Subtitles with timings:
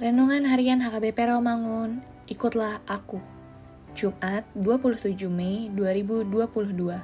[0.00, 3.20] Renungan Harian HKBP Rawamangun, ikutlah aku.
[3.92, 6.96] Jumat 27 Mei 2022.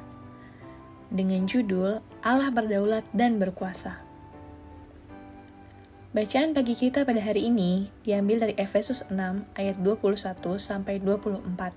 [1.12, 4.00] Dengan judul Allah berdaulat dan berkuasa.
[6.16, 11.76] Bacaan pagi kita pada hari ini diambil dari Efesus 6 ayat 21 sampai 24.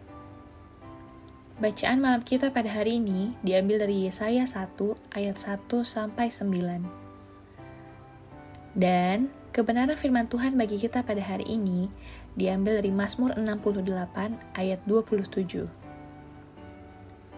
[1.59, 4.71] Bacaan malam kita pada hari ini diambil dari Yesaya 1
[5.11, 6.98] ayat 1 sampai 9.
[8.79, 11.89] Dan Kebenaran firman Tuhan bagi kita pada hari ini
[12.37, 13.91] diambil dari Mazmur 68
[14.53, 15.65] ayat 27.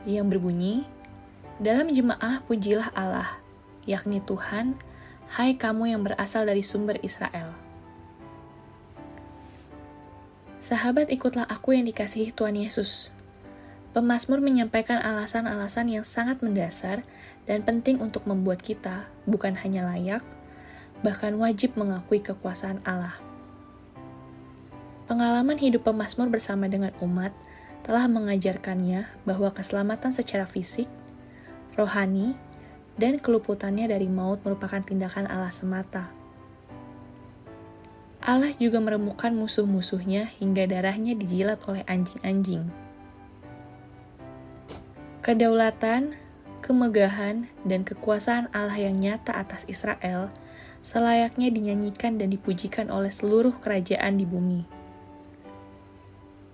[0.04, 0.84] Yang berbunyi,
[1.56, 3.40] Dalam jemaah pujilah Allah,
[3.88, 4.76] yakni Tuhan,
[5.40, 7.56] hai kamu yang berasal dari sumber Israel.
[10.60, 13.16] Sahabat ikutlah aku yang dikasihi Tuhan Yesus.
[13.96, 17.08] Pemasmur menyampaikan alasan-alasan yang sangat mendasar
[17.48, 20.22] dan penting untuk membuat kita bukan hanya layak,
[21.02, 23.18] bahkan wajib mengakui kekuasaan Allah.
[25.10, 27.36] Pengalaman hidup pemazmur bersama dengan umat
[27.82, 30.88] telah mengajarkannya bahwa keselamatan secara fisik,
[31.76, 32.38] rohani,
[32.96, 36.14] dan keluputannya dari maut merupakan tindakan Allah semata.
[38.22, 42.70] Allah juga meremukan musuh-musuhnya hingga darahnya dijilat oleh anjing-anjing.
[45.26, 46.14] Kedaulatan,
[46.62, 50.30] kemegahan, dan kekuasaan Allah yang nyata atas Israel
[50.82, 54.62] selayaknya dinyanyikan dan dipujikan oleh seluruh kerajaan di bumi.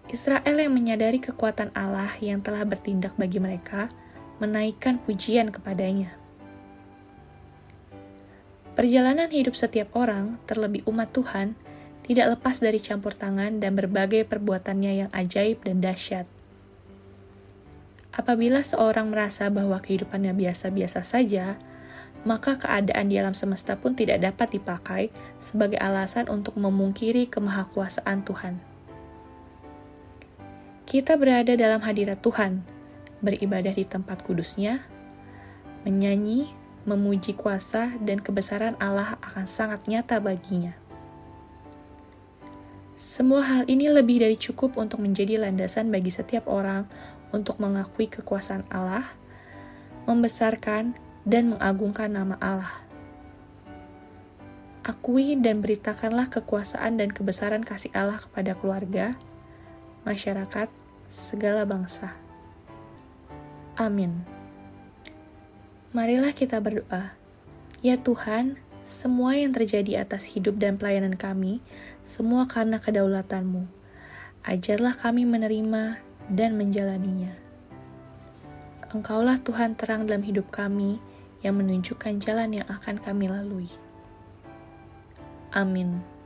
[0.08, 3.92] Israel yang menyadari kekuatan Allah yang telah bertindak bagi mereka,
[4.40, 6.16] menaikkan pujian kepadanya.
[8.78, 11.60] Perjalanan hidup setiap orang, terlebih umat Tuhan,
[12.08, 16.37] tidak lepas dari campur tangan dan berbagai perbuatannya yang ajaib dan dahsyat.
[18.18, 21.62] Apabila seorang merasa bahwa kehidupannya biasa-biasa saja,
[22.26, 28.58] maka keadaan di alam semesta pun tidak dapat dipakai sebagai alasan untuk memungkiri kemahakuasaan Tuhan.
[30.90, 32.66] Kita berada dalam hadirat Tuhan,
[33.22, 34.82] beribadah di tempat kudusnya,
[35.86, 36.50] menyanyi,
[36.90, 40.87] memuji kuasa dan kebesaran Allah akan sangat nyata baginya.
[42.98, 46.90] Semua hal ini lebih dari cukup untuk menjadi landasan bagi setiap orang
[47.30, 49.06] untuk mengakui kekuasaan Allah,
[50.10, 52.74] membesarkan dan mengagungkan nama Allah.
[54.82, 59.14] Akui dan beritakanlah kekuasaan dan kebesaran kasih Allah kepada keluarga,
[60.02, 60.66] masyarakat,
[61.06, 62.18] segala bangsa.
[63.78, 64.26] Amin.
[65.94, 67.14] Marilah kita berdoa.
[67.86, 71.60] Ya Tuhan, semua yang terjadi atas hidup dan pelayanan kami,
[72.08, 73.68] semua karena kedaulatanmu.
[74.48, 76.00] Ajarlah kami menerima
[76.32, 77.36] dan menjalaninya.
[78.96, 81.04] Engkaulah Tuhan terang dalam hidup kami,
[81.44, 83.68] yang menunjukkan jalan yang akan kami lalui.
[85.52, 86.17] Amin.